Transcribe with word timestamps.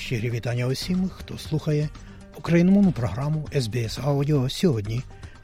Щирі 0.00 0.30
вітання 0.30 0.66
усім, 0.66 1.08
хто 1.08 1.38
слухає 1.38 1.88
україномовну 2.38 2.92
програму 2.92 3.48
SBS 3.52 4.00
Аудіо 4.08 4.48
сьогодні, 4.48 5.02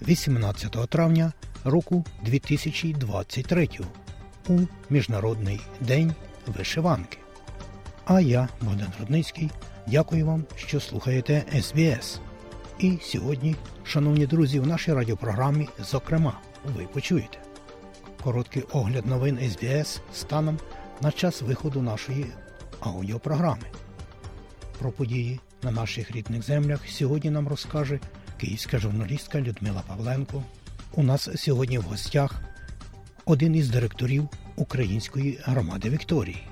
18 0.08 0.88
травня 0.88 1.32
року 1.64 2.04
2023 2.24 3.68
у 4.48 4.58
Міжнародний 4.90 5.60
день 5.80 6.14
вишиванки. 6.46 7.18
А 8.04 8.20
я, 8.20 8.48
Богдан 8.60 8.92
Рудницький, 9.00 9.50
дякую 9.86 10.26
вам, 10.26 10.44
що 10.56 10.80
слухаєте 10.80 11.44
SBS. 11.54 12.18
І 12.78 12.98
сьогодні, 13.02 13.56
шановні 13.84 14.26
друзі, 14.26 14.60
в 14.60 14.66
нашій 14.66 14.92
радіопрограмі, 14.92 15.68
зокрема, 15.90 16.38
ви 16.76 16.86
почуєте 16.86 17.38
короткий 18.22 18.62
огляд 18.72 19.06
новин 19.06 19.38
SBS 19.38 20.00
станом 20.14 20.58
на 21.00 21.12
час 21.12 21.42
виходу 21.42 21.82
нашої 21.82 22.26
аудіопрограми. 22.80 23.66
Про 24.78 24.90
події 24.90 25.40
на 25.62 25.70
наших 25.70 26.10
рідних 26.10 26.42
землях 26.42 26.80
сьогодні 26.88 27.30
нам 27.30 27.48
розкаже 27.48 28.00
київська 28.36 28.78
журналістка 28.78 29.40
Людмила 29.40 29.82
Павленко. 29.86 30.42
У 30.92 31.02
нас 31.02 31.28
сьогодні 31.36 31.78
в 31.78 31.82
гостях 31.82 32.34
один 33.24 33.54
із 33.54 33.70
директорів 33.70 34.28
Української 34.56 35.38
громади 35.44 35.90
Вікторії, 35.90 36.42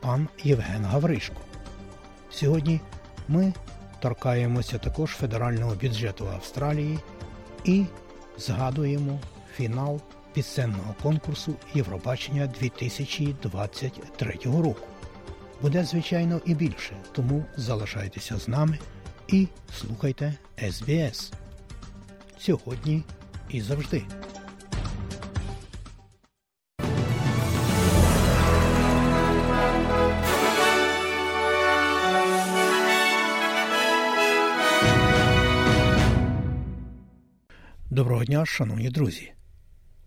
пан 0.00 0.28
Євген 0.44 0.84
Гавришко. 0.84 1.40
Сьогодні 2.30 2.80
ми 3.28 3.52
торкаємося 4.00 4.78
також 4.78 5.10
федерального 5.10 5.74
бюджету 5.74 6.28
Австралії 6.34 6.98
і 7.64 7.84
згадуємо 8.38 9.20
фінал 9.56 10.00
пісенного 10.32 10.94
конкурсу 11.02 11.54
Євробачення 11.74 12.46
2023 12.60 14.38
року. 14.44 14.86
Буде, 15.62 15.84
звичайно, 15.84 16.40
і 16.44 16.54
більше, 16.54 16.96
тому 17.12 17.44
залишайтеся 17.56 18.38
з 18.38 18.48
нами 18.48 18.78
і 19.28 19.48
слухайте 19.72 20.34
СБС. 20.70 21.32
Сьогодні 22.38 23.02
і 23.50 23.60
завжди. 23.60 24.02
Доброго 37.90 38.24
дня, 38.24 38.46
шановні 38.46 38.90
друзі. 38.90 39.32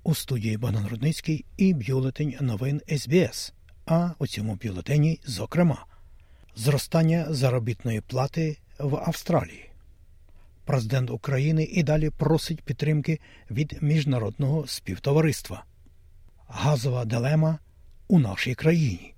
У 0.04 0.16
студії 0.16 0.58
Богдан 0.58 0.88
Рудницький 0.88 1.46
і 1.58 1.74
бюлетень 1.74 2.36
новин 2.42 2.82
СБС. 2.98 3.54
А 3.92 4.10
у 4.20 4.28
цьому 4.28 4.56
бюлетені, 4.64 5.20
зокрема, 5.26 5.86
зростання 6.56 7.26
заробітної 7.30 8.02
плати 8.02 8.58
в 8.80 8.96
Австралії. 8.96 9.70
Президент 10.66 11.10
України 11.10 11.64
і 11.64 11.84
далі 11.84 12.10
просить 12.10 12.62
підтримки 12.62 13.20
від 13.52 13.78
міжнародного 13.82 14.68
співтовариства. 14.68 15.64
Газова 16.48 17.06
дилема 17.06 17.60
у 18.08 18.20
нашій 18.20 18.56
країні. 18.56 19.14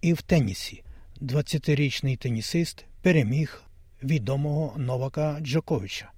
І 0.00 0.12
в 0.12 0.22
тенісі 0.22 0.82
20-річний 1.20 2.16
тенісист 2.16 2.84
переміг 3.02 3.62
відомого 4.02 4.78
Новака 4.78 5.38
Джоковича. 5.40 6.10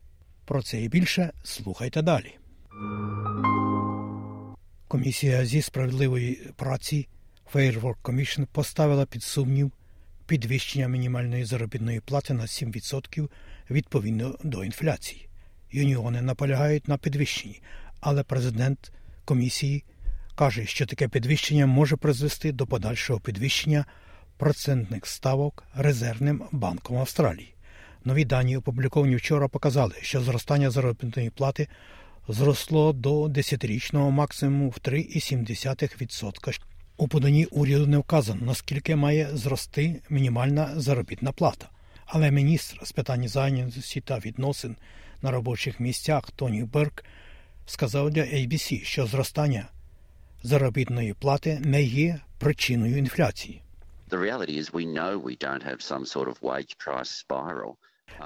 Про 0.44 0.62
це 0.62 0.82
і 0.82 0.88
більше 0.88 1.32
слухайте 1.44 2.02
далі. 2.02 2.38
Комісія 4.88 5.46
зі 5.46 5.62
справедливої 5.62 6.50
праці 6.56 7.08
Fair 7.54 7.80
Work 7.80 7.96
Commission 8.02 8.46
поставила 8.52 9.06
під 9.06 9.22
сумнів 9.22 9.72
підвищення 10.26 10.88
мінімальної 10.88 11.44
заробітної 11.44 12.00
плати 12.00 12.34
на 12.34 12.42
7% 12.42 13.28
відповідно 13.70 14.38
до 14.44 14.64
інфляції. 14.64 15.28
Юніони 15.72 16.22
наполягають 16.22 16.88
на 16.88 16.98
підвищенні, 16.98 17.60
але 18.00 18.22
президент 18.22 18.92
комісії 19.24 19.84
каже, 20.34 20.66
що 20.66 20.86
таке 20.86 21.08
підвищення 21.08 21.66
може 21.66 21.96
призвести 21.96 22.52
до 22.52 22.66
подальшого 22.66 23.20
підвищення 23.20 23.84
процентних 24.36 25.06
ставок 25.06 25.64
резервним 25.74 26.42
банком 26.52 26.98
Австралії. 26.98 27.54
Нові 28.04 28.24
дані, 28.24 28.56
опубліковані 28.56 29.16
вчора, 29.16 29.48
показали, 29.48 29.94
що 30.00 30.20
зростання 30.20 30.70
заробітної 30.70 31.30
плати 31.30 31.68
зросло 32.28 32.92
до 32.92 33.24
10-річного 33.24 34.10
максимуму 34.10 34.68
в 34.68 34.78
3,7%. 34.84 36.60
У 36.98 37.08
поданні 37.08 37.44
уряду 37.44 37.86
не 37.86 37.98
вказано, 37.98 38.40
наскільки 38.46 38.96
має 38.96 39.28
зрости 39.32 40.02
мінімальна 40.10 40.80
заробітна 40.80 41.32
плата. 41.32 41.68
Але 42.06 42.30
міністр 42.30 42.86
з 42.86 42.92
питань 42.92 43.28
зайнятості 43.28 44.00
та 44.00 44.18
відносин 44.18 44.76
на 45.22 45.30
робочих 45.30 45.80
місцях 45.80 46.30
Тоні 46.30 46.64
Берг 46.64 47.04
сказав 47.66 48.10
для 48.10 48.22
ABC, 48.22 48.84
що 48.84 49.06
зростання 49.06 49.68
заробітної 50.42 51.14
плати 51.14 51.60
не 51.64 51.82
є 51.82 52.20
причиною 52.38 52.98
інфляції. 52.98 53.62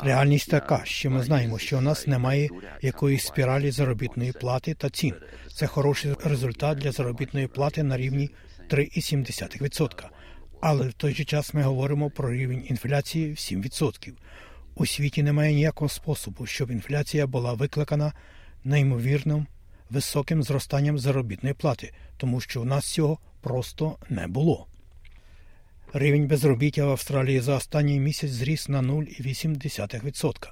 Реальність 0.02 0.50
така, 0.50 0.84
що 0.84 1.10
ми 1.10 1.22
знаємо, 1.22 1.58
що 1.58 1.78
у 1.78 1.80
нас 1.80 2.06
немає 2.06 2.50
якоїсь 2.82 3.26
спіралі 3.26 3.70
заробітної 3.70 4.32
плати 4.32 4.74
та 4.74 4.90
цін. 4.90 5.14
Це 5.54 5.66
хороший 5.66 6.14
результат 6.24 6.78
для 6.78 6.92
заробітної 6.92 7.46
плати 7.46 7.82
на 7.82 7.96
рівні 7.96 8.30
3,7%. 8.70 10.04
Але 10.60 10.88
в 10.88 10.92
той 10.92 11.14
же 11.14 11.24
час 11.24 11.54
ми 11.54 11.62
говоримо 11.62 12.10
про 12.10 12.32
рівень 12.32 12.66
інфляції 12.68 13.32
в 13.32 13.36
7%. 13.36 14.12
У 14.74 14.86
світі 14.86 15.22
немає 15.22 15.54
ніякого 15.54 15.88
способу, 15.88 16.46
щоб 16.46 16.70
інфляція 16.70 17.26
була 17.26 17.52
викликана 17.52 18.12
неймовірним 18.64 19.46
високим 19.90 20.42
зростанням 20.42 20.98
заробітної 20.98 21.54
плати, 21.54 21.92
тому 22.16 22.40
що 22.40 22.62
у 22.62 22.64
нас 22.64 22.92
цього 22.92 23.18
просто 23.40 23.96
не 24.08 24.26
було. 24.26 24.66
Рівень 25.92 26.26
безробіття 26.26 26.86
в 26.86 26.90
Австралії 26.90 27.40
за 27.40 27.56
останній 27.56 28.00
місяць 28.00 28.30
зріс 28.30 28.68
на 28.68 28.82
0,8%. 28.82 30.48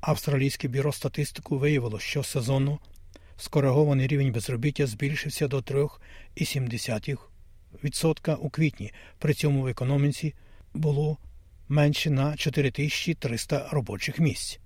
Австралійське 0.00 0.68
бюро 0.68 0.92
статистику 0.92 1.58
виявило, 1.58 1.98
що 1.98 2.22
сезонно 2.22 2.78
скоригований 3.36 4.06
рівень 4.06 4.32
безробіття 4.32 4.86
збільшився 4.86 5.48
до 5.48 5.58
3,7% 5.58 7.18
у 8.40 8.50
квітні. 8.50 8.92
При 9.18 9.34
цьому 9.34 9.62
в 9.62 9.66
економіці 9.66 10.34
було 10.74 11.18
менше 11.68 12.10
на 12.10 12.36
4300 12.36 13.68
робочих 13.72 14.18
місць. 14.18 14.60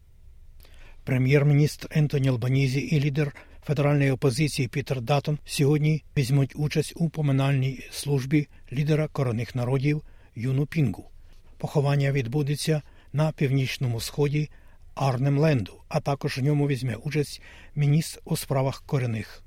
Прем'єр-міністр 1.04 1.88
Ентоні 1.90 2.28
Албанізі 2.28 2.80
і 2.80 3.00
лідер 3.00 3.34
федеральної 3.66 4.10
опозиції 4.10 4.68
Пітер 4.68 5.00
Датон 5.00 5.38
сьогодні 5.44 6.04
візьмуть 6.16 6.52
участь 6.56 6.92
у 6.96 7.08
поминальній 7.08 7.80
службі 7.90 8.48
лідера 8.72 9.08
корінних 9.08 9.54
народів 9.54 10.02
Юну 10.34 10.66
Пінгу. 10.66 11.10
Поховання 11.58 12.12
відбудеться 12.12 12.82
на 13.12 13.32
північному 13.32 14.00
сході 14.00 14.50
Арнемленду, 14.94 15.80
а 15.88 16.00
також 16.00 16.38
в 16.38 16.42
ньому 16.42 16.68
візьме 16.68 16.94
участь 16.94 17.42
міністр 17.74 18.20
у 18.24 18.36
справах 18.36 18.82
корінних 18.86 19.42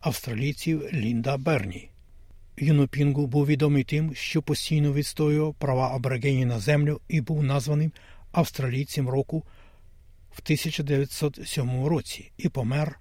австралійців 0.00 0.92
Лінда 0.92 1.36
Берні. 1.36 1.90
Юнопінгу 2.58 3.26
був 3.26 3.46
відомий 3.46 3.84
тим, 3.84 4.14
що 4.14 4.42
постійно 4.42 4.92
відстоював 4.92 5.54
права 5.54 5.94
аборигенів 5.94 6.46
на 6.46 6.58
землю 6.58 7.00
і 7.08 7.20
був 7.20 7.42
названим 7.42 7.92
австралійцем 8.32 9.08
року 9.08 9.44
в 10.30 10.40
1907 10.44 11.84
році 11.84 12.30
і 12.38 12.48
помер 12.48 13.00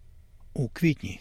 у 0.53 0.69
квітні. 0.69 1.19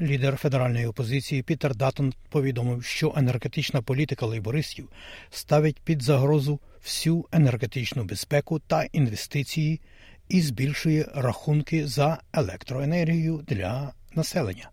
Лідер 0.00 0.36
федеральної 0.36 0.86
опозиції 0.86 1.42
Пітер 1.42 1.76
Датон 1.76 2.14
повідомив, 2.30 2.84
що 2.84 3.14
енергетична 3.16 3.82
політика 3.82 4.26
лейбористів 4.26 4.88
ставить 5.30 5.80
під 5.80 6.02
загрозу 6.02 6.60
всю 6.84 7.24
енергетичну 7.32 8.04
безпеку 8.04 8.58
та 8.58 8.84
інвестиції 8.84 9.80
і 10.28 10.40
збільшує 10.40 11.08
рахунки 11.14 11.86
за 11.86 12.20
електроенергію 12.32 13.44
для 13.48 13.92
населення. 14.14 14.70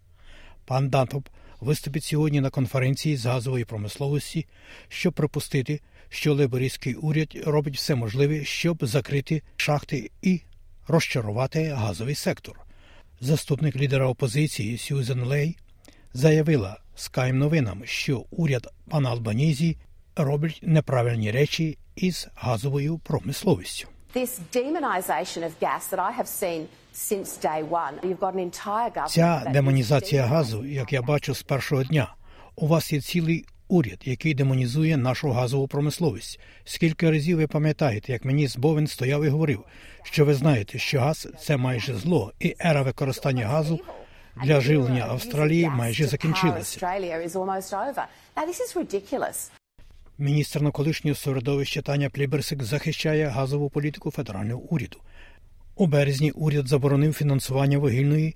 Пан 0.65 0.89
Датоп 0.89 1.29
виступить 1.63 2.03
сьогодні 2.03 2.41
на 2.41 2.49
конференції 2.49 3.17
з 3.17 3.25
газової 3.25 3.65
промисловості, 3.65 4.45
щоб 4.87 5.13
припустити, 5.13 5.81
що 6.09 6.33
лейбористський 6.33 6.95
уряд 6.95 7.35
робить 7.45 7.75
все 7.75 7.95
можливе, 7.95 8.43
щоб 8.43 8.85
закрити 8.85 9.41
шахти 9.57 10.11
і 10.21 10.41
розчарувати 10.87 11.63
газовий 11.63 12.15
сектор. 12.15 12.59
Заступник 13.21 13.75
лідера 13.75 14.07
опозиції 14.07 14.77
Сьюзен 14.77 15.23
Лей 15.23 15.57
заявила 16.13 16.79
Скайм 16.95 17.37
новинам, 17.37 17.81
що 17.85 18.25
уряд 18.31 18.67
пана 18.89 19.09
Албанізі 19.09 19.77
робить 20.15 20.59
неправильні 20.63 21.31
речі 21.31 21.77
із 21.95 22.27
газовою 22.35 22.97
промисловістю. 22.97 23.87
Ця 29.07 29.43
демонізація 29.53 30.25
газу, 30.25 30.65
як 30.65 30.93
я 30.93 31.01
бачу 31.01 31.35
з 31.35 31.43
першого 31.43 31.83
дня, 31.83 32.15
у 32.55 32.67
вас 32.67 32.93
є 32.93 33.01
цілий 33.01 33.45
уряд, 33.67 33.99
який 34.03 34.33
демонізує 34.33 34.97
нашу 34.97 35.31
газову 35.31 35.67
промисловість. 35.67 36.39
Скільки 36.63 37.11
разів 37.11 37.37
ви 37.37 37.47
пам'ятаєте, 37.47 38.11
як 38.11 38.25
мені 38.25 38.47
Бовен 38.57 38.87
стояв 38.87 39.23
і 39.23 39.29
говорив, 39.29 39.63
що 40.03 40.25
ви 40.25 40.33
знаєте, 40.33 40.79
що 40.79 40.99
газ 40.99 41.27
це 41.39 41.57
майже 41.57 41.95
зло, 41.95 42.33
і 42.39 42.55
ера 42.65 42.81
використання 42.81 43.47
газу 43.47 43.79
для 44.43 44.61
живлення 44.61 45.05
Австралії 45.09 45.69
майже 45.69 46.07
закінчилася. 46.07 46.79
Міністр 50.17 50.61
на 50.61 50.71
колишнього 50.71 51.15
середовища 51.15 51.81
Таня 51.81 52.09
Пліберсик 52.09 52.63
захищає 52.63 53.27
газову 53.27 53.69
політику 53.69 54.11
федерального 54.11 54.61
уряду. 54.61 54.97
У 55.75 55.87
березні 55.87 56.31
уряд 56.31 56.67
заборонив 56.67 57.13
фінансування 57.13 57.77
вугільної 57.77 58.35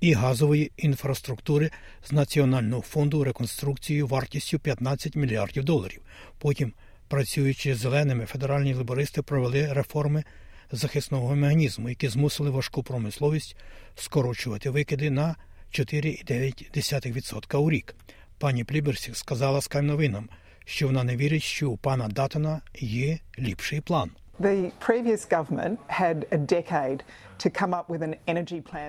і 0.00 0.12
газової 0.12 0.72
інфраструктури 0.76 1.70
з 2.04 2.12
Національного 2.12 2.82
фонду 2.82 3.24
реконструкції 3.24 4.02
вартістю 4.02 4.58
15 4.58 5.16
мільярдів 5.16 5.64
доларів. 5.64 6.02
Потім, 6.38 6.72
працюючи 7.08 7.74
зеленими, 7.74 8.26
федеральні 8.26 8.74
лейбористи 8.74 9.22
провели 9.22 9.72
реформи 9.72 10.24
захисного 10.72 11.36
механізму, 11.36 11.88
які 11.88 12.08
змусили 12.08 12.50
важку 12.50 12.82
промисловість 12.82 13.56
скорочувати 13.96 14.70
викиди 14.70 15.10
на 15.10 15.36
4,9% 15.72 17.56
у 17.56 17.70
рік. 17.70 17.94
Пані 18.38 18.64
Плiберсек 18.64 19.16
сказала 19.16 19.60
Скай 19.60 19.82
новинам, 19.82 20.28
що 20.64 20.86
вона 20.86 21.04
не 21.04 21.16
вірить, 21.16 21.42
що 21.42 21.70
у 21.70 21.76
пана 21.76 22.08
Датона 22.08 22.60
є 22.80 23.18
ліпший 23.38 23.80
план. 23.80 24.10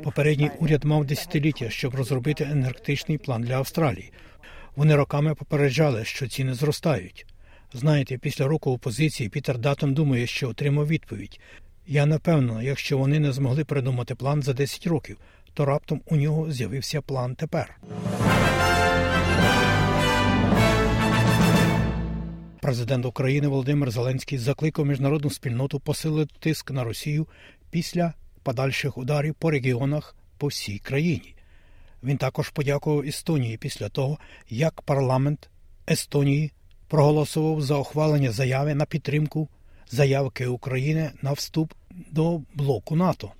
Попередній 0.03 0.51
уряд 0.59 0.83
мав 0.83 1.05
десятиліття, 1.05 1.69
щоб 1.69 1.95
розробити 1.95 2.43
енергетичний 2.43 3.17
план 3.17 3.41
для 3.41 3.55
Австралії. 3.55 4.11
Вони 4.75 4.95
роками 4.95 5.35
попереджали, 5.35 6.05
що 6.05 6.27
ціни 6.27 6.53
зростають. 6.53 7.25
Знаєте, 7.73 8.17
після 8.17 8.47
року 8.47 8.71
опозиції 8.71 9.29
Пітер 9.29 9.57
Датон 9.57 9.93
думає, 9.93 10.27
що 10.27 10.49
отримав 10.49 10.87
відповідь. 10.87 11.39
Я 11.87 12.05
напевно, 12.05 12.61
якщо 12.61 12.97
вони 12.97 13.19
не 13.19 13.31
змогли 13.31 13.65
придумати 13.65 14.15
план 14.15 14.43
за 14.43 14.53
10 14.53 14.87
років, 14.87 15.17
то 15.53 15.65
раптом 15.65 16.01
у 16.05 16.15
нього 16.15 16.51
з'явився 16.51 17.01
план 17.01 17.35
тепер. 17.35 17.77
Президент 22.69 23.05
України 23.05 23.47
Володимир 23.47 23.91
Зеленський 23.91 24.37
закликав 24.37 24.85
міжнародну 24.85 25.29
спільноту 25.29 25.79
посилити 25.79 26.35
тиск 26.39 26.71
на 26.71 26.83
Росію 26.83 27.27
після 27.69 28.13
подальших 28.43 28.97
ударів 28.97 29.35
по 29.35 29.51
регіонах 29.51 30.15
по 30.37 30.47
всій 30.47 30.79
країні. 30.79 31.35
Він 32.03 32.17
також 32.17 32.49
подякував 32.49 33.05
Естонії 33.05 33.57
після 33.57 33.89
того, 33.89 34.17
як 34.49 34.81
парламент 34.81 35.49
Естонії 35.89 36.51
проголосував 36.87 37.61
за 37.61 37.75
ухвалення 37.75 38.31
заяви 38.31 38.75
на 38.75 38.85
підтримку 38.85 39.49
заявки 39.91 40.47
України 40.47 41.11
на 41.21 41.31
вступ 41.31 41.73
до 42.11 42.41
блоку 42.53 42.95
НАТО. 42.95 43.31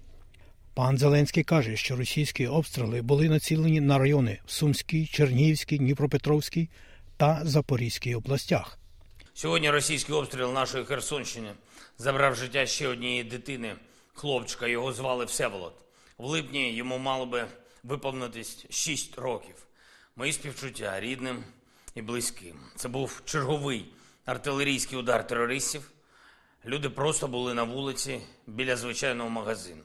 Пан 0.74 0.98
Зеленський 0.98 1.44
каже, 1.44 1.76
що 1.76 1.96
російські 1.96 2.48
обстріли 2.48 3.02
були 3.02 3.30
націлені 3.30 3.82
на 3.82 3.98
райони 3.98 4.40
в 4.46 4.52
Сумській, 4.52 5.06
Чернігівській, 5.06 5.78
Дніпропетровській 5.78 6.70
та 7.18 7.42
Запорізькій 7.44 8.16
областях. 8.16 8.80
Сьогодні 9.40 9.70
російський 9.70 10.16
обстріл 10.16 10.54
нашої 10.54 10.86
Херсонщини 10.86 11.54
забрав 11.98 12.36
життя 12.36 12.66
ще 12.66 12.88
однієї 12.88 13.24
дитини, 13.24 13.76
хлопчика. 14.14 14.68
Його 14.68 14.94
звали 14.94 15.26
Всеволод. 15.26 15.74
В 16.18 16.26
липні 16.26 16.74
йому 16.74 16.98
мало 16.98 17.26
би 17.26 17.48
виповнитись 17.84 18.66
6 18.70 19.18
років. 19.18 19.56
Мої 20.16 20.34
співчуття 20.34 21.00
рідним 21.00 21.44
і 21.96 22.02
близьким. 22.02 22.60
Це 22.76 22.88
був 22.88 23.22
черговий 23.26 23.86
артилерійський 24.26 24.98
удар 24.98 25.28
терористів. 25.28 25.92
Люди 26.66 26.90
просто 26.90 27.28
були 27.28 27.54
на 27.54 27.64
вулиці 27.64 28.22
біля 28.48 28.76
звичайного 28.76 29.30
магазину. 29.30 29.84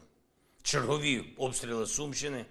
Чергові 0.62 1.24
обстріли 1.36 1.86
Сумщини, 1.86 2.44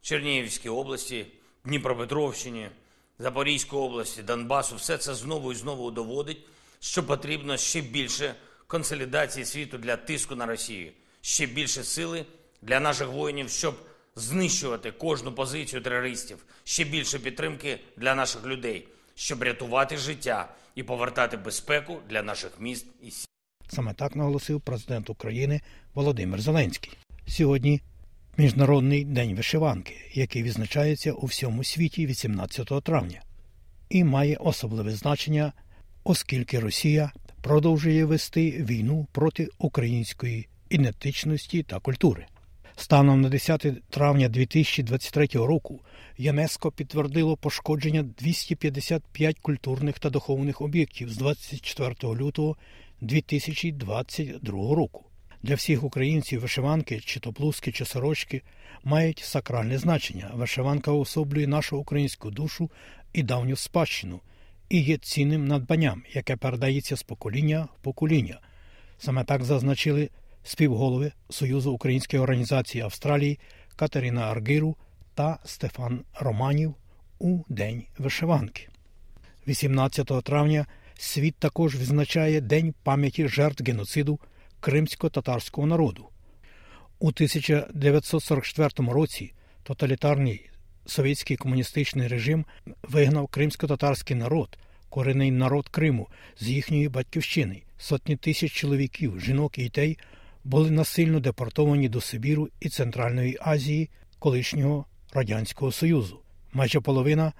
Чернігівській 0.00 0.68
області, 0.68 1.26
Дніпропетровщині. 1.64 2.70
Запорізької 3.18 3.82
області, 3.82 4.22
Донбасу, 4.22 4.76
все 4.76 4.98
це 4.98 5.14
знову 5.14 5.52
і 5.52 5.54
знову 5.54 5.90
доводить, 5.90 6.38
що 6.80 7.06
потрібно 7.06 7.56
ще 7.56 7.80
більше 7.80 8.34
консолідації 8.66 9.44
світу 9.44 9.78
для 9.78 9.96
тиску 9.96 10.34
на 10.34 10.46
Росію, 10.46 10.92
ще 11.20 11.46
більше 11.46 11.84
сили 11.84 12.26
для 12.62 12.80
наших 12.80 13.08
воїнів, 13.08 13.50
щоб 13.50 13.74
знищувати 14.16 14.92
кожну 14.92 15.32
позицію 15.32 15.82
терористів, 15.82 16.44
ще 16.64 16.84
більше 16.84 17.18
підтримки 17.18 17.80
для 17.96 18.14
наших 18.14 18.46
людей, 18.46 18.88
щоб 19.14 19.42
рятувати 19.42 19.96
життя 19.96 20.48
і 20.74 20.82
повертати 20.82 21.36
безпеку 21.36 21.98
для 22.08 22.22
наших 22.22 22.60
міст 22.60 22.86
і 23.02 23.10
сіл. 23.10 23.26
Саме 23.68 23.94
так 23.94 24.16
наголосив 24.16 24.60
президент 24.60 25.10
України 25.10 25.60
Володимир 25.94 26.40
Зеленський. 26.40 26.98
Сьогодні 27.28 27.80
Міжнародний 28.38 29.04
день 29.04 29.34
вишиванки, 29.34 29.94
який 30.12 30.42
відзначається 30.42 31.12
у 31.12 31.26
всьому 31.26 31.64
світі 31.64 32.06
18 32.06 32.82
травня, 32.82 33.22
і 33.88 34.04
має 34.04 34.36
особливе 34.36 34.92
значення, 34.92 35.52
оскільки 36.04 36.60
Росія 36.60 37.12
продовжує 37.42 38.04
вести 38.04 38.50
війну 38.50 39.06
проти 39.12 39.48
української 39.58 40.48
ідентичності 40.68 41.62
та 41.62 41.80
культури. 41.80 42.26
Станом 42.76 43.20
на 43.20 43.28
10 43.28 43.66
травня 43.90 44.28
2023 44.28 45.26
року 45.26 45.80
ЮНЕСКО 46.18 46.70
підтвердило 46.72 47.36
пошкодження 47.36 48.02
255 48.02 49.38
культурних 49.38 49.98
та 49.98 50.10
духовних 50.10 50.60
об'єктів 50.60 51.10
з 51.10 51.16
24 51.16 51.94
лютого 52.14 52.56
2022 53.00 54.74
року. 54.74 55.04
Для 55.42 55.54
всіх 55.54 55.84
українців 55.84 56.40
вишиванки, 56.40 57.00
чи 57.00 57.20
то 57.20 57.30
блузки, 57.30 57.72
чи 57.72 57.84
сорочки 57.84 58.42
мають 58.84 59.18
сакральне 59.18 59.78
значення. 59.78 60.30
Вишиванка 60.34 60.92
особлює 60.92 61.46
нашу 61.46 61.78
українську 61.78 62.30
душу 62.30 62.70
і 63.12 63.22
давню 63.22 63.56
спадщину 63.56 64.20
і 64.68 64.80
є 64.80 64.96
цінним 64.96 65.46
надбанням, 65.46 66.02
яке 66.12 66.36
передається 66.36 66.96
з 66.96 67.02
покоління 67.02 67.68
в 67.80 67.84
покоління. 67.84 68.40
Саме 68.98 69.24
так 69.24 69.44
зазначили 69.44 70.10
співголови 70.42 71.12
Союзу 71.30 71.72
української 71.72 72.22
організації 72.22 72.84
Австралії 72.84 73.38
Катерина 73.76 74.20
Аргиру 74.20 74.76
та 75.14 75.38
Стефан 75.44 76.00
Романів 76.14 76.74
у 77.18 77.38
День 77.48 77.84
вишиванки. 77.98 78.68
18 79.48 80.12
травня 80.24 80.66
світ 80.98 81.34
також 81.38 81.76
відзначає 81.76 82.40
День 82.40 82.74
пам'яті 82.82 83.28
жертв 83.28 83.64
геноциду 83.64 84.18
кримсько-татарського 84.66 85.66
народу. 85.66 86.08
У 86.98 87.08
1944 87.08 88.92
році 88.92 89.32
тоталітарний 89.62 90.50
совєтський 90.86 91.36
комуністичний 91.36 92.08
режим 92.08 92.44
вигнав 92.82 93.26
кримсько-татарський 93.26 94.16
народ, 94.16 94.58
корінний 94.88 95.30
народ 95.30 95.68
Криму 95.68 96.08
з 96.38 96.48
їхньої 96.48 96.88
батьківщини. 96.88 97.62
Сотні 97.78 98.16
тисяч 98.16 98.52
чоловіків, 98.52 99.20
жінок 99.20 99.58
і 99.58 99.62
дітей 99.62 99.98
були 100.44 100.70
насильно 100.70 101.20
депортовані 101.20 101.88
до 101.88 102.00
Сибіру 102.00 102.48
і 102.60 102.68
Центральної 102.68 103.38
Азії 103.40 103.90
колишнього 104.18 104.84
Радянського 105.12 105.72
Союзу. 105.72 106.20
Майже 106.52 106.80
половина 106.80 107.32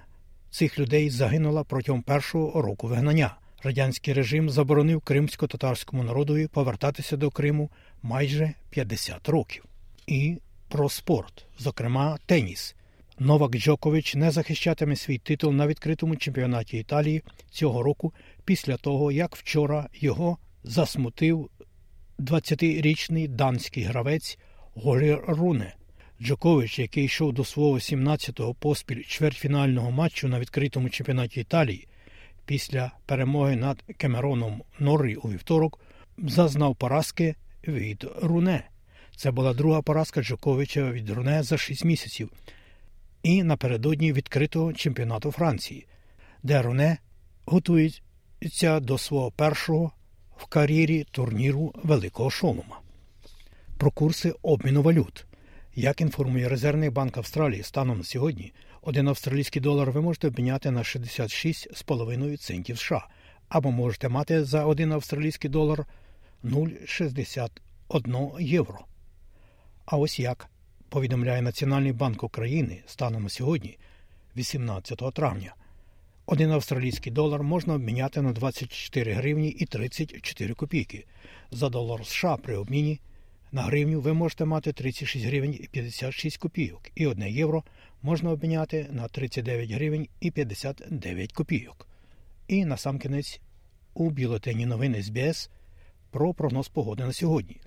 цих 0.49 0.79
людей 0.79 1.09
загинула 1.09 1.63
протягом 1.63 2.01
першого 2.01 2.61
року 2.61 2.87
вигнання. 2.87 3.35
Радянський 3.63 4.13
режим 4.13 4.49
заборонив 4.49 5.01
кримсько-татарському 5.01 6.03
народові 6.03 6.47
повертатися 6.47 7.17
до 7.17 7.31
Криму 7.31 7.69
майже 8.03 8.53
50 8.69 9.29
років. 9.29 9.65
І 10.07 10.37
про 10.67 10.89
спорт, 10.89 11.45
зокрема 11.59 12.17
теніс. 12.25 12.75
Новак 13.19 13.51
Джокович 13.57 14.15
не 14.15 14.31
захищатиме 14.31 14.95
свій 14.95 15.17
титул 15.17 15.53
на 15.53 15.67
відкритому 15.67 16.15
чемпіонаті 16.15 16.77
Італії 16.77 17.23
цього 17.51 17.83
року 17.83 18.13
після 18.45 18.77
того, 18.77 19.11
як 19.11 19.35
вчора 19.35 19.89
його 19.93 20.37
засмутив 20.63 21.49
20-річний 22.19 23.27
данський 23.27 23.83
гравець 23.83 24.37
Голір 24.75 25.23
Руне. 25.27 25.75
Джокович, 26.21 26.79
який 26.79 27.05
йшов 27.05 27.33
до 27.33 27.45
свого 27.45 27.75
17-го 27.75 28.53
поспіль 28.53 29.03
чвертьфінального 29.03 29.91
матчу 29.91 30.27
на 30.27 30.39
відкритому 30.39 30.89
чемпіонаті 30.89 31.39
Італії, 31.39 31.87
після 32.47 32.91
перемоги 33.05 33.55
над 33.55 33.83
Кемероном 33.97 34.63
Норрі 34.79 35.15
у 35.15 35.29
вівторок 35.29 35.79
зазнав 36.17 36.75
поразки 36.75 37.35
від 37.67 38.07
Руне. 38.21 38.67
Це 39.15 39.31
була 39.31 39.53
друга 39.53 39.81
поразка 39.81 40.23
Джоковича 40.23 40.91
від 40.91 41.09
Руне 41.09 41.43
за 41.43 41.57
6 41.57 41.85
місяців. 41.85 42.31
І 43.23 43.43
напередодні 43.43 44.13
відкритого 44.13 44.73
чемпіонату 44.73 45.31
Франції, 45.31 45.87
де 46.43 46.61
Руне 46.61 46.97
готується 47.45 48.79
до 48.79 48.97
свого 48.97 49.31
першого 49.31 49.91
в 50.37 50.45
кар'єрі 50.45 51.03
турніру 51.11 51.73
Великого 51.83 52.29
Шолома. 52.29 52.79
Про 53.77 53.91
курси 53.91 54.33
обміну 54.41 54.81
валют. 54.81 55.26
Як 55.79 56.01
інформує 56.01 56.49
Резервний 56.49 56.89
банк 56.89 57.17
Австралії 57.17 57.63
станом 57.63 57.97
на 57.97 58.03
сьогодні, 58.03 58.53
Один 58.81 59.07
австралійський 59.07 59.61
долар 59.61 59.91
ви 59.91 60.01
можете 60.01 60.27
обміняти 60.27 60.71
на 60.71 60.81
66,5 60.81 62.37
центів 62.37 62.79
США, 62.79 63.07
або 63.49 63.71
можете 63.71 64.09
мати 64.09 64.43
за 64.43 64.65
один 64.65 64.91
австралійський 64.91 65.49
долар 65.49 65.85
0,61 66.43 68.41
євро. 68.41 68.85
А 69.85 69.97
ось 69.97 70.19
як 70.19 70.49
повідомляє 70.89 71.41
Національний 71.41 71.93
банк 71.93 72.23
України 72.23 72.83
станом 72.85 73.23
на 73.23 73.29
сьогодні, 73.29 73.77
18 74.37 75.03
травня. 75.13 75.55
Один 76.25 76.51
австралійський 76.51 77.11
долар 77.11 77.43
можна 77.43 77.73
обміняти 77.73 78.21
на 78.21 78.31
24 78.31 79.13
гривні 79.13 79.49
і 79.49 79.65
34 79.65 80.53
копійки. 80.53 81.05
За 81.51 81.69
долар 81.69 82.05
США 82.05 82.37
при 82.37 82.57
обміні 82.57 82.99
на 83.51 83.61
гривню 83.61 84.01
ви 84.01 84.13
можете 84.13 84.45
мати 84.45 84.73
36 84.73 85.25
гривень 85.25 85.59
і 85.63 85.67
56 85.67 86.37
копійок, 86.37 86.81
і 86.95 87.07
1 87.07 87.27
євро 87.27 87.63
можна 88.01 88.31
обміняти 88.31 88.87
на 88.91 89.07
39 89.07 89.71
гривень 89.71 90.07
і 90.19 90.31
59 90.31 91.33
копійок. 91.33 91.87
І 92.47 92.65
на 92.65 92.77
сам 92.77 92.99
кінець 92.99 93.41
у 93.93 94.09
бюлетені 94.09 94.65
новин 94.65 95.03
СБС 95.03 95.49
про 96.11 96.33
прогноз 96.33 96.67
погоди 96.67 97.05
на 97.05 97.13
сьогодні. 97.13 97.57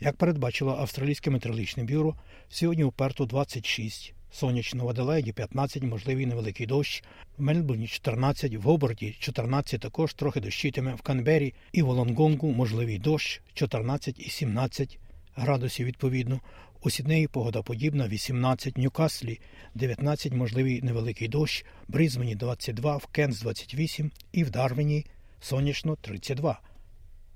Як 0.00 0.16
передбачило 0.16 0.76
Австралійське 0.78 1.30
метеорологічне 1.30 1.84
бюро, 1.84 2.14
сьогодні 2.48 2.84
у 2.84 2.92
Перту 2.92 3.26
26, 3.26 4.14
сонячно 4.32 4.84
в 4.84 4.88
Аделаїді 4.88 5.32
15, 5.32 5.82
можливий 5.82 6.26
невеликий 6.26 6.66
дощ, 6.66 7.04
в 7.38 7.42
Мельбурні 7.42 7.86
14, 7.86 8.54
в 8.54 8.60
Гоборді 8.60 9.16
14 9.18 9.80
також 9.80 10.14
трохи 10.14 10.40
дощитиме, 10.40 10.94
в 10.94 11.02
Канбері 11.02 11.54
і 11.72 11.82
в 11.82 11.88
Олонгонгу 11.88 12.52
можливий 12.52 12.98
дощ 12.98 13.40
14 13.54 14.18
і 14.18 14.30
17 14.30 14.98
градусів 15.36 15.86
відповідно. 15.86 16.40
У 16.82 16.90
Сіднеї 16.90 17.26
погода 17.26 17.62
подібна 17.62 18.08
18, 18.08 18.76
в 18.76 18.80
Ньюкаслі 18.80 19.40
19, 19.74 20.32
можливий 20.32 20.82
невеликий 20.82 21.28
дощ, 21.28 21.64
Брізмені 21.88 22.34
22, 22.34 22.96
в 22.96 23.06
Кенс 23.06 23.40
28 23.40 24.10
і 24.32 24.44
в 24.44 24.50
Дарвіні 24.50 25.06
сонячно 25.40 25.96
32. 25.96 26.60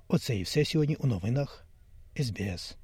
Оце 0.07 0.35
і 0.35 0.43
все 0.43 0.65
сьогодні 0.65 0.95
у 0.95 1.07
новинах 1.07 1.65
СБС. 2.19 2.77